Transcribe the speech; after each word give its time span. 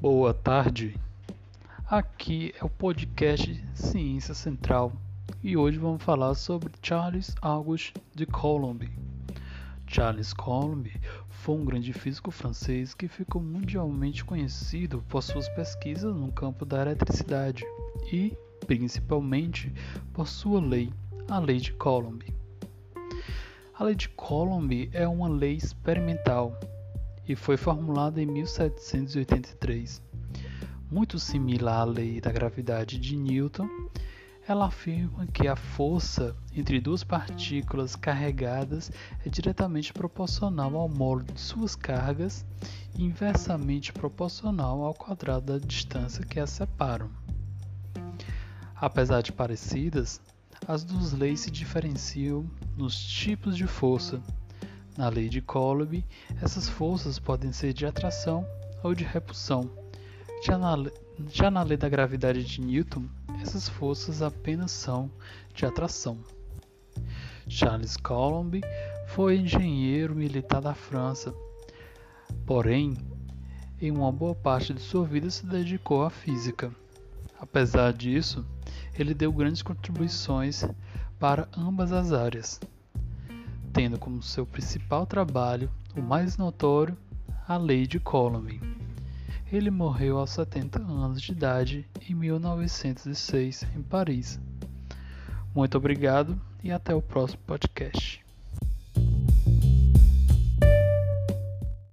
Boa 0.00 0.34
tarde. 0.34 0.94
Aqui 1.88 2.54
é 2.60 2.64
o 2.64 2.68
podcast 2.68 3.64
Ciência 3.74 4.34
Central 4.34 4.92
e 5.42 5.56
hoje 5.56 5.78
vamos 5.78 6.02
falar 6.02 6.34
sobre 6.34 6.70
Charles 6.82 7.34
Auguste 7.40 7.94
de 8.14 8.26
Coulomb. 8.26 8.86
Charles 9.86 10.34
Coulomb 10.34 10.92
foi 11.30 11.54
um 11.54 11.64
grande 11.64 11.94
físico 11.94 12.30
francês 12.30 12.92
que 12.92 13.08
ficou 13.08 13.40
mundialmente 13.40 14.22
conhecido 14.22 15.02
por 15.08 15.22
suas 15.22 15.48
pesquisas 15.48 16.14
no 16.14 16.30
campo 16.30 16.66
da 16.66 16.82
eletricidade 16.82 17.64
e, 18.12 18.36
principalmente, 18.66 19.72
por 20.12 20.28
sua 20.28 20.60
lei, 20.60 20.92
a 21.26 21.38
Lei 21.38 21.58
de 21.58 21.72
Coulomb. 21.72 22.22
A 23.74 23.82
Lei 23.82 23.94
de 23.94 24.10
Coulomb 24.10 24.90
é 24.92 25.08
uma 25.08 25.28
lei 25.28 25.54
experimental 25.54 26.54
e 27.28 27.34
foi 27.34 27.56
formulada 27.56 28.22
em 28.22 28.26
1783. 28.26 30.02
Muito 30.90 31.18
similar 31.18 31.80
à 31.80 31.84
lei 31.84 32.20
da 32.20 32.30
gravidade 32.30 32.98
de 32.98 33.16
Newton, 33.16 33.68
ela 34.48 34.66
afirma 34.66 35.26
que 35.26 35.48
a 35.48 35.56
força 35.56 36.36
entre 36.54 36.80
duas 36.80 37.02
partículas 37.02 37.96
carregadas 37.96 38.92
é 39.24 39.28
diretamente 39.28 39.92
proporcional 39.92 40.76
ao 40.76 40.88
módulo 40.88 41.32
de 41.32 41.40
suas 41.40 41.74
cargas 41.74 42.44
e 42.96 43.02
inversamente 43.02 43.92
proporcional 43.92 44.84
ao 44.84 44.94
quadrado 44.94 45.52
da 45.52 45.66
distância 45.66 46.24
que 46.24 46.38
as 46.38 46.50
separam. 46.50 47.10
Apesar 48.76 49.22
de 49.22 49.32
parecidas, 49.32 50.20
as 50.68 50.84
duas 50.84 51.12
leis 51.12 51.40
se 51.40 51.50
diferenciam 51.50 52.48
nos 52.76 52.96
tipos 52.96 53.56
de 53.56 53.66
força 53.66 54.22
na 54.96 55.08
lei 55.08 55.28
de 55.28 55.40
Coulomb, 55.42 56.04
essas 56.42 56.68
forças 56.68 57.18
podem 57.18 57.52
ser 57.52 57.72
de 57.72 57.84
atração 57.84 58.46
ou 58.82 58.94
de 58.94 59.04
repulsão. 59.04 59.70
Já 60.44 60.56
na, 60.56 60.76
já 61.30 61.50
na 61.50 61.62
lei 61.62 61.76
da 61.76 61.88
gravidade 61.88 62.42
de 62.44 62.60
Newton, 62.60 63.04
essas 63.40 63.68
forças 63.68 64.22
apenas 64.22 64.70
são 64.70 65.10
de 65.54 65.66
atração. 65.66 66.18
Charles 67.48 67.96
Coulomb 67.96 68.60
foi 69.08 69.36
engenheiro 69.36 70.14
militar 70.14 70.60
da 70.60 70.74
França, 70.74 71.34
porém, 72.44 72.96
em 73.80 73.90
uma 73.90 74.10
boa 74.10 74.34
parte 74.34 74.72
de 74.72 74.80
sua 74.80 75.04
vida 75.04 75.30
se 75.30 75.46
dedicou 75.46 76.02
à 76.02 76.10
física. 76.10 76.72
Apesar 77.38 77.92
disso, 77.92 78.46
ele 78.98 79.12
deu 79.12 79.30
grandes 79.30 79.62
contribuições 79.62 80.64
para 81.18 81.48
ambas 81.56 81.92
as 81.92 82.12
áreas 82.12 82.58
tendo 83.76 83.98
como 83.98 84.22
seu 84.22 84.46
principal 84.46 85.04
trabalho, 85.04 85.70
o 85.94 86.00
mais 86.00 86.38
notório, 86.38 86.96
a 87.46 87.58
Lei 87.58 87.86
de 87.86 88.00
Coulomb. 88.00 88.58
Ele 89.52 89.70
morreu 89.70 90.16
aos 90.16 90.30
70 90.30 90.80
anos 90.80 91.20
de 91.20 91.32
idade 91.32 91.86
em 92.08 92.14
1906 92.14 93.66
em 93.76 93.82
Paris. 93.82 94.40
Muito 95.54 95.76
obrigado 95.76 96.40
e 96.64 96.72
até 96.72 96.94
o 96.94 97.02
próximo 97.02 97.42
podcast. 97.46 98.25